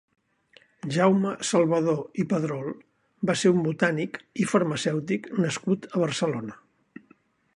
[0.93, 2.71] Jaume Salvador i Pedrol
[3.31, 6.57] va ser un botànic i farmacèutic nascut a Barcelona.